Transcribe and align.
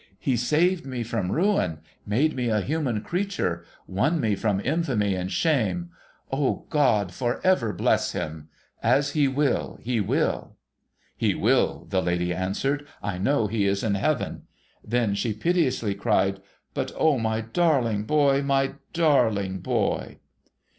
'He 0.29 0.35
saved 0.35 0.83
me 0.83 1.03
from 1.03 1.31
ruin, 1.31 1.77
made 2.07 2.35
me 2.35 2.49
a 2.49 2.61
human 2.61 3.01
creature, 3.01 3.63
won 3.85 4.19
me 4.19 4.33
from 4.33 4.59
infamy 4.61 5.13
and 5.13 5.31
shame. 5.31 5.91
O, 6.31 6.65
God 6.71 7.13
for 7.13 7.39
ever 7.45 7.71
bless 7.71 8.13
him! 8.13 8.49
As 8.81 9.11
He 9.11 9.27
will, 9.27 9.77
He 9.79 9.99
will!'' 10.01 10.55
He 11.23 11.35
will 11.35 11.81
1' 11.81 11.89
the 11.89 12.01
lady 12.01 12.33
answered.' 12.33 12.87
I 13.13 13.19
know 13.19 13.45
he 13.45 13.67
is 13.67 13.83
in 13.83 13.93
Heaven!' 13.93 14.45
Then 14.83 15.13
she 15.13 15.33
piteously 15.33 15.93
cried,' 15.93 16.41
But 16.73 16.91
O, 16.97 17.19
my 17.19 17.41
darling 17.41 18.05
boy, 18.05 18.41
my 18.41 18.71
darling 18.93 19.59
boy!' 19.59 20.17